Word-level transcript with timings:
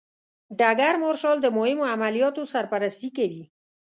ډګر 0.59 0.93
مارشال 1.03 1.37
د 1.41 1.47
مهمو 1.57 1.83
عملیاتو 1.93 2.41
سرپرستي 2.53 3.09
کوي. 3.17 3.43